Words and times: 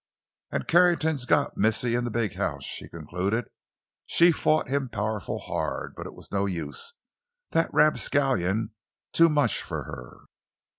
"An' 0.51 0.63
Carrington's 0.63 1.25
got 1.25 1.57
missy 1.57 1.93
in 1.93 2.05
the 2.05 2.09
big 2.09 2.33
house!" 2.33 2.63
she 2.65 2.89
concluded. 2.89 3.45
"She 4.07 4.31
fit 4.31 4.67
him 4.67 4.89
powerful 4.89 5.37
hard, 5.37 5.93
but 5.95 6.07
it 6.07 6.15
was 6.15 6.31
no 6.31 6.47
use—that 6.47 7.71
rapscallion 7.71 8.71
too 9.13 9.29
much 9.29 9.61
fo' 9.61 9.83
her!" 9.83 10.21